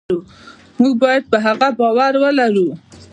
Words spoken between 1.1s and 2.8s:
پر هغه باور ولرو.